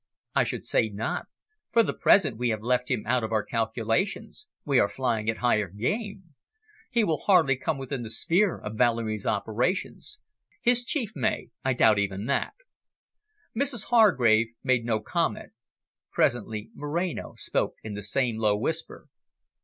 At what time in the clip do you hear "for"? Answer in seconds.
1.69-1.83